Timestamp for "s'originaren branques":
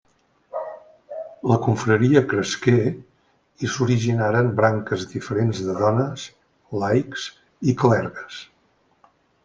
3.75-5.07